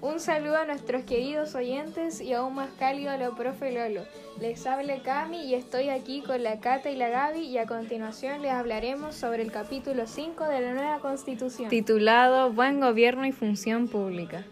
[0.00, 4.02] Un saludo a nuestros queridos oyentes y aún más cálido a la profe Lolo.
[4.40, 8.40] Les habla Cami y estoy aquí con la Cata y la Gaby y a continuación
[8.40, 11.68] les hablaremos sobre el capítulo 5 de la nueva constitución.
[11.68, 14.44] Titulado Buen Gobierno y Función Pública.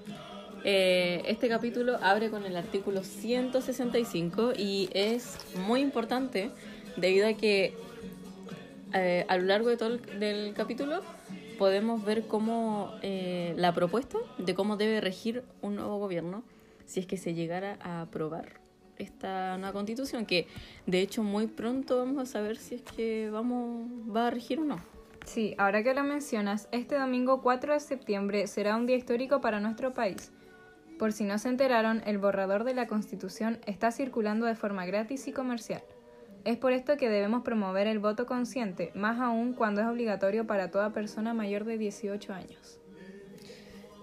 [0.64, 6.50] Eh, este capítulo abre con el artículo 165 y es muy importante
[6.96, 7.72] debido a que
[8.94, 11.02] eh, a lo largo de todo el del capítulo
[11.58, 16.42] podemos ver cómo eh, la propuesta de cómo debe regir un nuevo gobierno
[16.86, 18.60] si es que se llegara a aprobar
[18.98, 20.46] esta nueva constitución, que
[20.86, 24.64] de hecho muy pronto vamos a saber si es que vamos va a regir o
[24.64, 24.80] no.
[25.24, 29.58] Sí, ahora que lo mencionas, este domingo 4 de septiembre será un día histórico para
[29.58, 30.30] nuestro país.
[30.98, 35.26] Por si no se enteraron, el borrador de la Constitución está circulando de forma gratis
[35.26, 35.82] y comercial.
[36.46, 40.70] Es por esto que debemos promover el voto consciente, más aún cuando es obligatorio para
[40.70, 42.78] toda persona mayor de 18 años.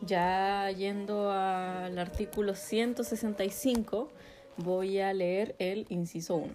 [0.02, 4.12] Ya yendo al artículo 165,
[4.58, 6.52] voy a leer el inciso 1.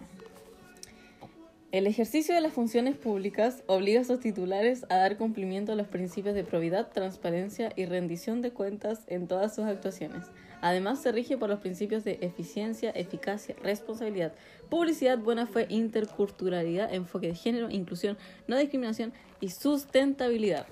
[1.71, 5.85] El ejercicio de las funciones públicas obliga a sus titulares a dar cumplimiento a los
[5.85, 10.25] principios de probidad, transparencia y rendición de cuentas en todas sus actuaciones.
[10.61, 14.33] Además, se rige por los principios de eficiencia, eficacia, responsabilidad,
[14.67, 20.65] publicidad, buena fe, interculturalidad, enfoque de género, inclusión, no discriminación y sustentabilidad.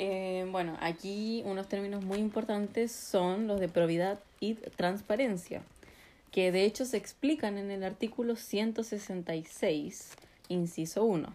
[0.00, 5.62] Eh, bueno, aquí unos términos muy importantes son los de probidad y transparencia
[6.34, 10.16] que de hecho se explican en el artículo 166,
[10.48, 11.28] inciso 1.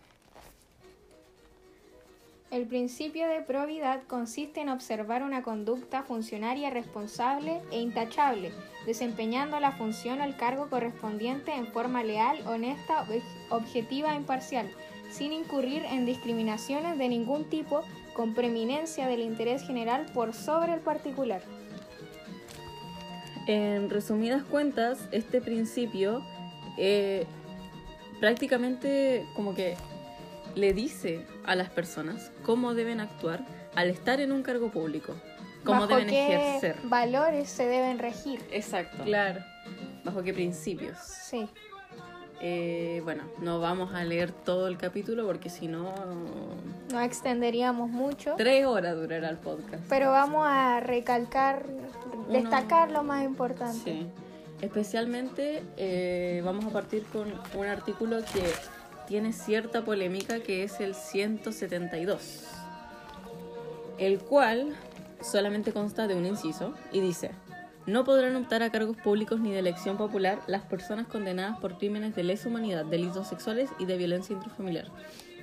[2.51, 8.51] El principio de probidad consiste en observar una conducta funcionaria responsable e intachable,
[8.85, 13.07] desempeñando la función al cargo correspondiente en forma leal, honesta,
[13.51, 14.69] objetiva e imparcial,
[15.09, 20.81] sin incurrir en discriminaciones de ningún tipo, con preeminencia del interés general por sobre el
[20.81, 21.41] particular.
[23.49, 26.23] En resumidas cuentas, este principio
[26.77, 27.25] eh,
[28.19, 29.75] prácticamente como que
[30.53, 33.43] le dice a las personas cómo deben actuar
[33.73, 35.15] al estar en un cargo público,
[35.63, 36.75] cómo ¿Bajo deben qué ejercer.
[36.83, 38.39] valores se deben regir?
[38.51, 39.03] Exacto.
[39.03, 39.39] Claro.
[40.03, 40.99] Bajo qué principios.
[40.99, 41.49] Sí.
[42.41, 45.91] Eh, bueno, no vamos a leer todo el capítulo porque si no,
[46.91, 49.83] No extenderíamos mucho, tres horas durará el podcast.
[49.89, 51.65] pero vamos a recalcar,
[52.29, 53.83] destacar lo más importante.
[53.83, 54.07] Sí.
[54.61, 58.43] Especialmente eh, vamos a partir con un artículo que
[59.07, 62.43] tiene cierta polémica que es el 172,
[63.97, 64.75] el cual
[65.21, 67.31] solamente consta de un inciso y dice,
[67.85, 72.15] no podrán optar a cargos públicos ni de elección popular las personas condenadas por crímenes
[72.15, 74.87] de lesa humanidad, delitos sexuales y de violencia intrafamiliar.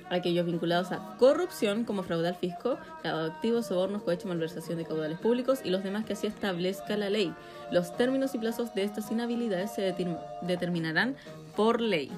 [0.09, 4.85] Aquellos vinculados a corrupción como fraude al fisco, lavado de activos, sobornos, cohecho, malversación de
[4.85, 7.33] caudales públicos y los demás que así establezca la ley.
[7.71, 11.17] Los términos y plazos de estas inhabilidades se determ- determinarán
[11.57, 12.09] por ley.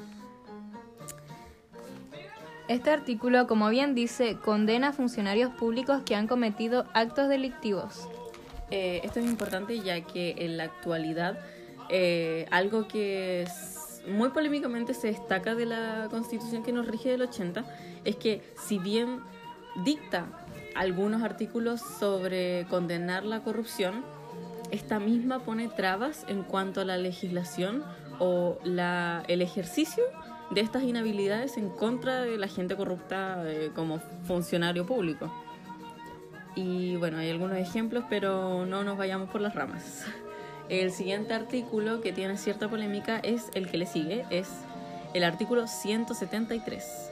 [2.67, 8.07] Este artículo, como bien dice, condena a funcionarios públicos que han cometido actos delictivos.
[8.69, 11.39] Eh, esto es importante ya que en la actualidad
[11.89, 17.21] eh, algo que es- muy polémicamente se destaca de la constitución que nos rige del
[17.23, 17.65] 80
[18.05, 19.19] es que si bien
[19.83, 20.27] dicta
[20.75, 24.03] algunos artículos sobre condenar la corrupción,
[24.71, 27.83] esta misma pone trabas en cuanto a la legislación
[28.19, 30.03] o la, el ejercicio
[30.51, 35.31] de estas inhabilidades en contra de la gente corrupta eh, como funcionario público.
[36.55, 40.05] Y bueno, hay algunos ejemplos, pero no nos vayamos por las ramas.
[40.69, 44.47] El siguiente artículo que tiene cierta polémica es el que le sigue, es
[45.13, 47.11] el artículo 173.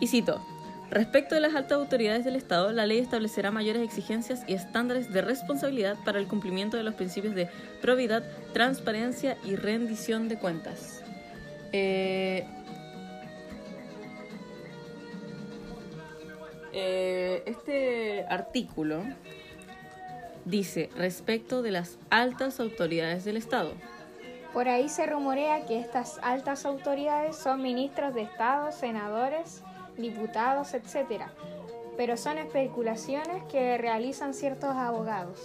[0.00, 0.44] Y cito,
[0.90, 5.22] respecto de las altas autoridades del Estado, la ley establecerá mayores exigencias y estándares de
[5.22, 7.48] responsabilidad para el cumplimiento de los principios de
[7.80, 11.02] probidad, transparencia y rendición de cuentas.
[11.72, 12.44] Eh,
[16.72, 19.04] Eh, este artículo
[20.44, 23.72] dice respecto de las altas autoridades del Estado.
[24.52, 29.62] Por ahí se rumorea que estas altas autoridades son ministros de Estado, senadores,
[29.96, 31.22] diputados, etc.
[31.96, 35.38] Pero son especulaciones que realizan ciertos abogados.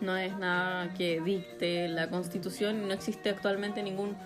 [0.00, 4.16] No es nada que dicte la Constitución y no existe actualmente ningún...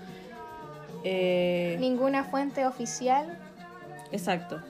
[1.04, 3.38] eh, Ninguna fuente oficial.
[4.12, 4.60] exacto.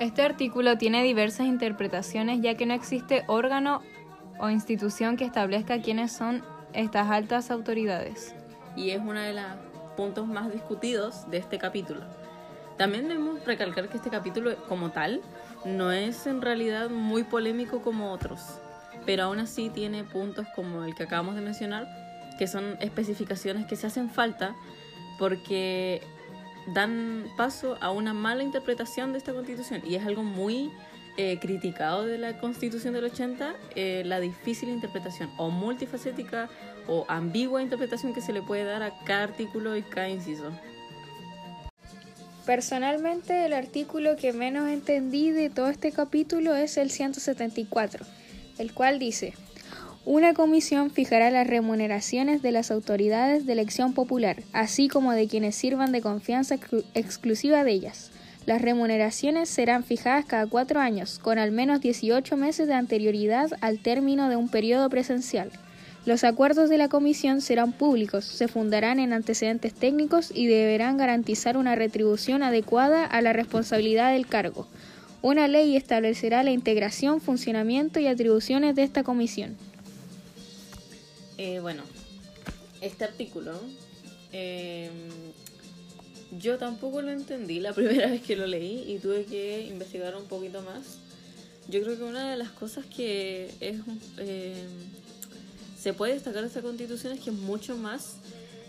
[0.00, 3.82] Este artículo tiene diversas interpretaciones ya que no existe órgano
[4.40, 6.42] o institución que establezca quiénes son
[6.72, 8.34] estas altas autoridades.
[8.76, 9.44] Y es uno de los
[9.96, 12.00] puntos más discutidos de este capítulo.
[12.78, 15.20] También debemos recalcar que este capítulo como tal
[15.66, 18.58] no es en realidad muy polémico como otros.
[19.06, 21.88] pero aún así tiene puntos como el que acabamos de mencionar,
[22.38, 24.54] que son especificaciones que se hacen falta
[25.18, 26.02] porque
[26.74, 30.70] dan paso a una mala interpretación de esta constitución y es algo muy
[31.16, 36.48] eh, criticado de la constitución del 80, eh, la difícil interpretación o multifacética
[36.86, 40.50] o ambigua interpretación que se le puede dar a cada artículo y cada inciso.
[42.46, 48.04] Personalmente, el artículo que menos entendí de todo este capítulo es el 174,
[48.58, 49.34] el cual dice,
[50.06, 55.54] una comisión fijará las remuneraciones de las autoridades de elección popular, así como de quienes
[55.54, 56.56] sirvan de confianza
[56.94, 58.10] exclusiva de ellas.
[58.46, 63.78] Las remuneraciones serán fijadas cada cuatro años, con al menos 18 meses de anterioridad al
[63.78, 65.50] término de un periodo presencial.
[66.06, 71.58] Los acuerdos de la comisión serán públicos, se fundarán en antecedentes técnicos y deberán garantizar
[71.58, 74.66] una retribución adecuada a la responsabilidad del cargo.
[75.20, 79.58] Una ley establecerá la integración, funcionamiento y atribuciones de esta comisión.
[81.36, 81.82] Eh, bueno,
[82.80, 83.52] este artículo
[84.32, 84.90] em,
[86.38, 90.24] yo tampoco lo entendí la primera vez que lo leí y tuve que investigar un
[90.24, 90.98] poquito más.
[91.68, 93.76] Yo creo que una de las cosas que es
[94.18, 94.66] em,
[95.80, 98.16] se puede destacar de esta constitución es que es mucho más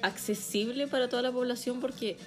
[0.02, 2.18] accesible para toda la población porque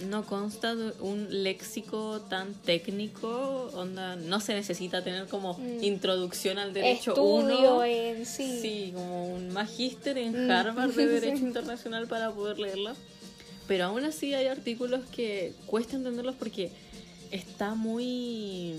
[0.00, 5.82] no consta de un léxico tan técnico, onda, no se necesita tener como mm.
[5.82, 8.60] introducción al derecho Estudio en sí.
[8.60, 10.50] Sí, como un magíster en mm.
[10.50, 12.94] Harvard de Derecho Internacional para poder leerla.
[13.68, 16.72] Pero aún así hay artículos que cuesta entenderlos porque
[17.30, 18.74] está muy...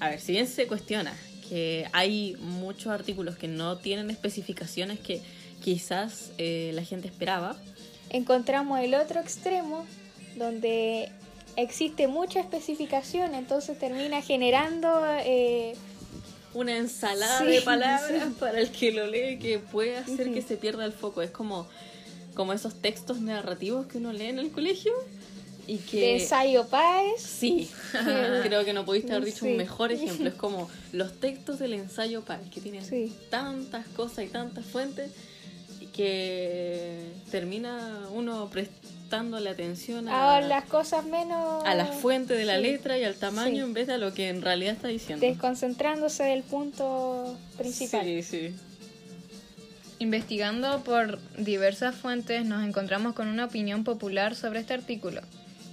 [0.00, 1.14] A ver, si bien se cuestiona
[1.92, 5.20] hay muchos artículos que no tienen especificaciones que
[5.62, 7.56] quizás eh, la gente esperaba.
[8.10, 9.86] Encontramos el otro extremo,
[10.36, 11.10] donde
[11.56, 15.04] existe mucha especificación, entonces termina generando...
[15.24, 15.74] Eh,
[16.54, 20.84] una ensalada de palabras para el que lo lee que puede hacer que se pierda
[20.84, 21.22] el foco.
[21.22, 21.66] Es como,
[22.34, 24.92] como esos textos narrativos que uno lee en el colegio
[25.66, 26.00] y que...
[26.00, 27.20] De ensayo Páez.
[27.20, 27.70] Sí,
[28.42, 30.28] creo que no pudiste haber dicho un mejor ejemplo.
[30.28, 32.84] Es como los textos del ensayo Páez, que tienen
[33.30, 35.10] tantas cosas y tantas fuentes
[35.92, 36.98] que
[37.30, 41.64] termina uno prestándole atención a, las cosas menos...
[41.64, 44.28] A la fuente de la letra y al tamaño en vez de a lo que
[44.28, 45.24] en realidad está diciendo.
[45.24, 48.04] Desconcentrándose del punto principal.
[48.04, 48.54] Sí, sí.
[50.02, 55.20] Investigando por diversas fuentes nos encontramos con una opinión popular sobre este artículo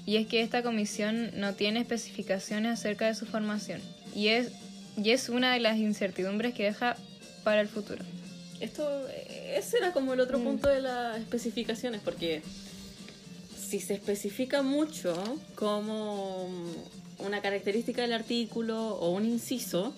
[0.06, 3.82] y es que esta comisión no tiene especificaciones acerca de su formación
[4.14, 4.52] y es,
[4.96, 6.96] y es una de las incertidumbres que deja
[7.44, 8.06] para el futuro.
[8.60, 8.88] Esto,
[9.56, 10.44] ese era como el otro mm.
[10.44, 12.44] punto de las especificaciones, porque
[13.60, 16.48] si se especifica mucho como
[17.18, 19.96] una característica del artículo o un inciso,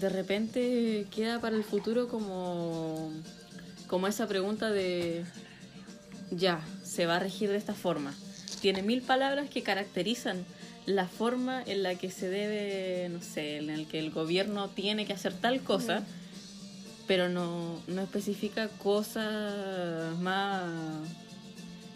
[0.00, 3.10] de repente queda para el futuro como,
[3.86, 5.24] como esa pregunta de,
[6.30, 8.14] ya, se va a regir de esta forma
[8.66, 10.44] tiene mil palabras que caracterizan
[10.86, 15.04] la forma en la que se debe, no sé, en el que el gobierno tiene
[15.06, 16.04] que hacer tal cosa,
[17.06, 20.64] pero no, no especifica cosas más,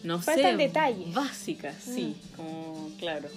[0.03, 1.15] no sé, detalles.
[1.15, 3.29] básicas, sí, como, claro.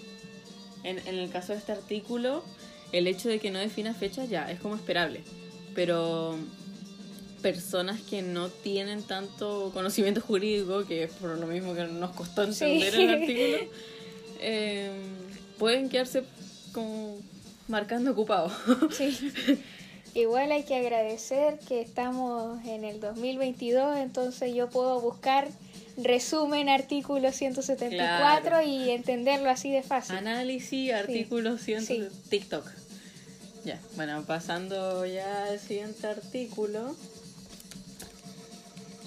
[0.83, 2.43] En, en el caso de este artículo,
[2.93, 5.21] el hecho de que no defina fecha ya es como esperable,
[5.75, 6.37] pero
[7.41, 12.43] personas que no tienen tanto conocimiento jurídico, que es por lo mismo que nos costó
[12.43, 13.57] entender el artículo,
[14.39, 14.91] eh,
[15.57, 16.23] pueden quedarse
[16.71, 17.17] como
[17.67, 18.51] marcando ocupado.
[18.91, 19.17] Sí.
[20.15, 25.47] Igual hay que agradecer que estamos en el 2022, entonces yo puedo buscar
[25.97, 30.15] resumen artículo 174 y entenderlo así de fácil.
[30.15, 32.82] Análisis, artículo 100, TikTok.
[33.65, 36.95] Ya, bueno, pasando ya al siguiente artículo.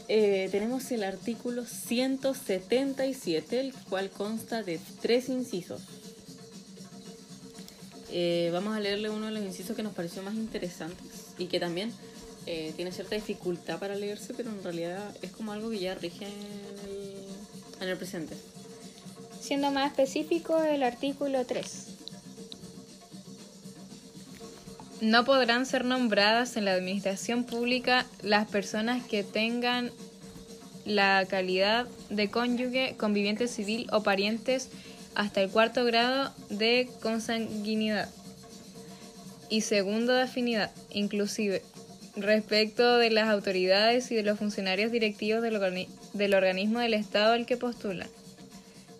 [0.08, 5.82] Eh, tenemos el artículo 177, el cual consta de tres incisos.
[8.10, 11.06] Eh, vamos a leerle uno de los incisos que nos pareció más interesantes
[11.38, 11.92] y que también
[12.46, 16.24] eh, tiene cierta dificultad para leerse, pero en realidad es como algo que ya rige
[16.24, 18.36] en el, en el presente.
[19.38, 21.95] Siendo más específico, el artículo 3.
[25.00, 29.90] No podrán ser nombradas en la administración pública las personas que tengan
[30.86, 34.70] la calidad de cónyuge, conviviente civil o parientes
[35.14, 38.08] hasta el cuarto grado de consanguinidad.
[39.48, 41.62] Y segundo de afinidad, inclusive
[42.16, 47.56] respecto de las autoridades y de los funcionarios directivos del, organismo del Estado al que
[47.56, 48.08] postulan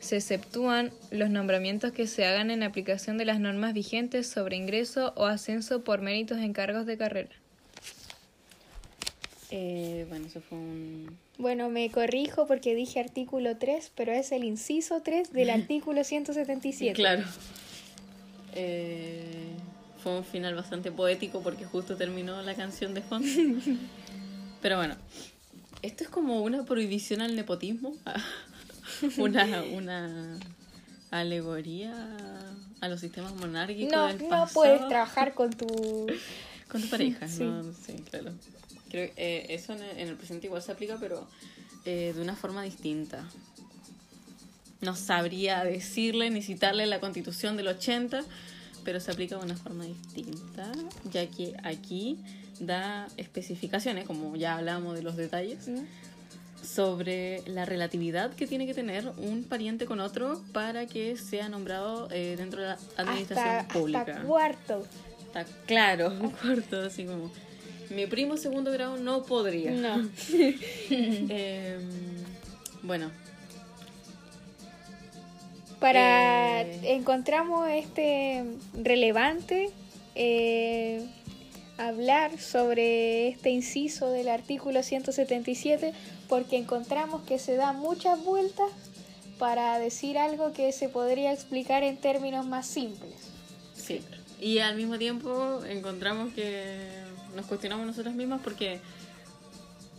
[0.06, 5.12] Se exceptúan los nombramientos que se hagan en aplicación de las normas vigentes sobre ingreso
[5.16, 7.30] o ascenso por méritos en cargos de carrera.
[9.50, 11.18] Eh, bueno, eso fue un...
[11.38, 16.94] Bueno, me corrijo porque dije artículo 3, pero es el inciso 3 del artículo 177.
[16.94, 17.25] Claro.
[18.54, 19.56] Eh,
[20.04, 23.26] fue un final bastante poético porque justo terminó la canción de fondo.
[24.62, 24.94] Pero bueno,
[25.82, 27.92] esto es como una prohibición al nepotismo,
[29.18, 30.38] una, una
[31.10, 31.94] alegoría
[32.80, 34.50] a los sistemas monárquicos No, del no pasado.
[34.54, 35.66] puedes trabajar con tu...
[36.68, 37.44] Con tu pareja, Sí.
[37.44, 37.62] ¿no?
[37.62, 38.32] Sí, claro.
[38.90, 41.28] Creo que eh, eso en el, en el presente igual se aplica, pero
[41.84, 43.24] eh, de una forma distinta.
[44.80, 48.24] No sabría decirle ni citarle la constitución del 80,
[48.84, 50.70] pero se aplica de una forma distinta,
[51.12, 52.18] ya que aquí
[52.58, 55.84] da especificaciones, como ya hablamos de los detalles, ¿Mm?
[56.62, 62.08] Sobre la relatividad que tiene que tener un pariente con otro para que sea nombrado
[62.10, 64.00] eh, dentro de la administración Hasta, pública.
[64.00, 64.86] hasta cuarto.
[65.26, 67.30] Está claro, un cuarto, así como.
[67.90, 69.70] Mi primo segundo grado no podría.
[69.70, 70.08] No.
[70.90, 71.88] Em,
[72.82, 73.10] bueno,
[75.80, 76.80] Para Eh.
[76.94, 78.44] encontramos este
[78.75, 79.70] relevante
[80.14, 81.06] eh,
[81.78, 85.92] hablar sobre este inciso del artículo 177
[86.28, 88.71] porque encontramos que se da muchas vueltas
[89.38, 93.14] para decir algo que se podría explicar en términos más simples.
[93.75, 94.00] sí.
[94.38, 96.76] Y al mismo tiempo encontramos que
[97.35, 98.80] nos cuestionamos nosotras mismas porque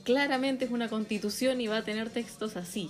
[0.04, 2.90] claramente es una constitución y va a tener textos así.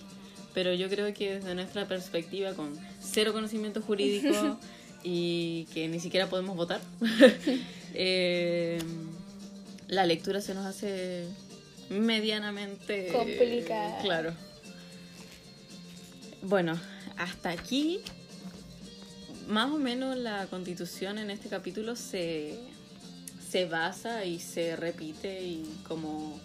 [0.53, 4.57] Pero yo creo que desde nuestra perspectiva, con cero conocimiento jurídico
[5.03, 6.81] y que ni siquiera podemos votar,
[7.93, 8.79] eh,
[9.87, 11.25] la lectura se nos hace
[11.89, 13.99] medianamente Complicada.
[14.01, 14.33] Claro.
[16.41, 16.79] Bueno,
[17.17, 18.01] hasta aquí
[19.47, 22.59] más o menos la constitución en este capítulo se,
[23.49, 26.39] se basa y se repite y como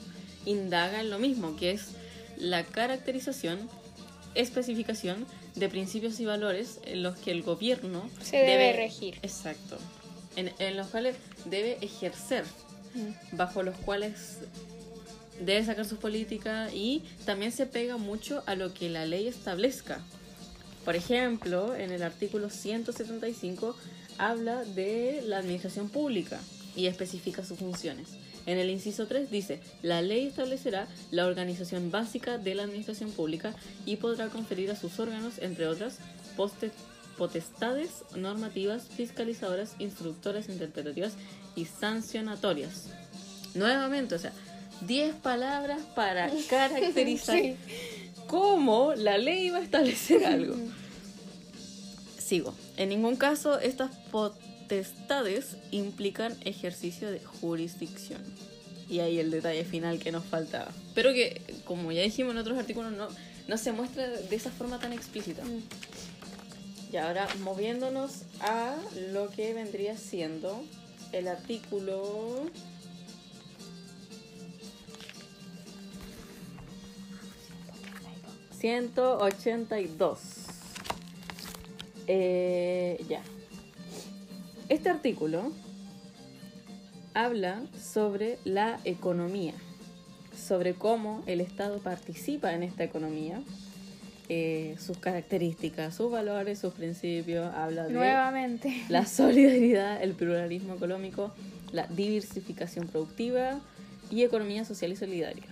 [0.47, 1.89] indaga en lo mismo, que es
[2.37, 3.69] la caracterización,
[4.35, 9.19] especificación de principios y valores en los que el gobierno Se debe regir.
[9.23, 9.79] Exacto.
[10.37, 12.45] En, en los cuales debe ejercer,
[13.33, 14.39] bajo los cuales
[15.41, 20.01] debe sacar sus políticas y también se pega mucho a lo que la ley establezca.
[20.85, 23.77] Por ejemplo, en el artículo 175
[24.19, 26.41] habla de la administración pública
[26.77, 28.09] y especifica sus funciones.
[28.47, 33.55] En el inciso 3 dice, la ley establecerá la organización básica de la administración pública
[33.87, 35.99] y podrá conferir a sus órganos, entre otras,
[37.17, 41.15] potestades normativas, fiscalizadoras, instructoras, interpretativas
[41.55, 42.87] y sancionatorias.
[43.55, 44.33] Nuevamente, o sea,
[44.87, 47.57] 10 palabras para caracterizar Sí.
[48.27, 50.57] cómo la ley va a establecer algo.
[52.19, 52.55] Sigo.
[52.77, 58.23] En ningún caso estas potestades implican ejercicio de jurisdicción.
[58.89, 60.71] Y ahí el detalle final que nos faltaba.
[60.95, 63.09] Pero que, como ya dijimos en otros artículos, no,
[63.49, 65.43] no se muestra de esa forma tan explícita.
[66.93, 68.77] Y ahora moviéndonos a
[69.13, 70.63] lo que vendría siendo
[71.13, 72.51] el artículo...
[78.61, 80.19] ...182...
[82.09, 83.23] Eh, ya.
[84.69, 85.51] Este artículo
[87.15, 89.55] habla sobre la economía,
[90.37, 93.43] sobre cómo el Estado participa en esta economía,
[94.35, 98.83] eh, sus características, sus valores, sus principios, habla de Nuevamente.
[98.89, 101.35] la solidaridad, el pluralismo económico,
[101.71, 103.61] la diversificación productiva
[104.11, 105.45] y economía social y solidaria.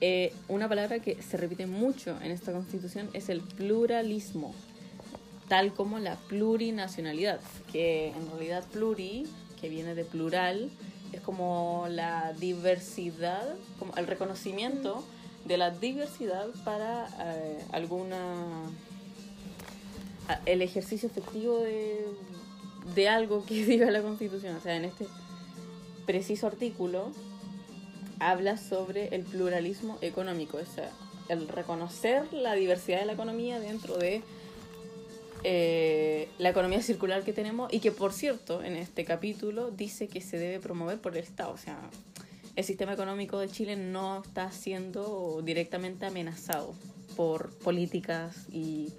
[0.00, 4.54] Eh, una palabra que se repite mucho en esta constitución es el pluralismo,
[5.48, 7.40] tal como la plurinacionalidad,
[7.72, 9.26] que en realidad pluri,
[9.60, 10.70] que viene de plural,
[11.12, 15.04] es como la diversidad, como el reconocimiento
[15.48, 18.70] de la diversidad para eh, alguna
[20.44, 22.06] el ejercicio efectivo de,
[22.94, 24.56] de algo que diga la Constitución.
[24.56, 25.06] O sea, en este
[26.06, 27.10] preciso artículo
[28.20, 30.90] habla sobre el pluralismo económico, o sea,
[31.28, 34.22] el reconocer la diversidad de la economía dentro de
[35.44, 40.20] eh, la economía circular que tenemos y que, por cierto, en este capítulo dice que
[40.20, 41.52] se debe promover por el Estado.
[41.52, 41.78] O sea,
[42.58, 46.74] el sistema económico de Chile no está siendo directamente amenazado
[47.16, 48.92] por políticas y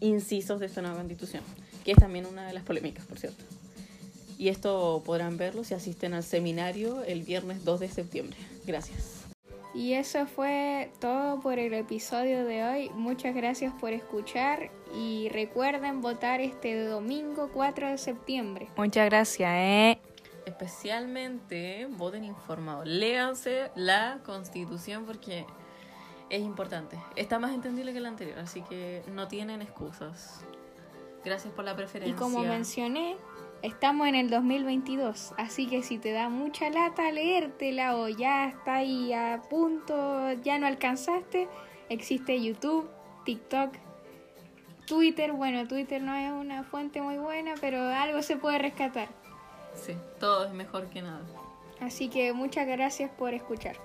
[0.00, 1.42] incisos de esta nueva constitución,
[1.84, 3.44] que es también una de las polémicas, por cierto.
[4.38, 8.38] Y esto podrán verlo si asisten al seminario el viernes 2 de septiembre.
[8.66, 9.26] Gracias.
[9.74, 12.90] Y eso fue todo por el episodio de hoy.
[12.94, 18.68] Muchas gracias por escuchar y recuerden votar este domingo 4 de septiembre.
[18.78, 19.98] Muchas gracias, ¿eh?
[20.44, 22.86] Especialmente voten informados.
[22.86, 25.46] Léanse la constitución porque
[26.30, 26.98] es importante.
[27.14, 30.44] Está más entendible que la anterior, así que no tienen excusas.
[31.24, 32.14] Gracias por la preferencia.
[32.14, 33.16] Y como mencioné,
[33.62, 38.76] estamos en el 2022, así que si te da mucha lata leértela o ya está
[38.76, 41.48] ahí a punto, ya no alcanzaste,
[41.88, 42.90] existe YouTube,
[43.24, 43.74] TikTok,
[44.86, 45.32] Twitter.
[45.32, 49.08] Bueno, Twitter no es una fuente muy buena, pero algo se puede rescatar.
[49.74, 51.22] Sí, todo es mejor que nada.
[51.80, 53.76] Así que muchas gracias por escuchar.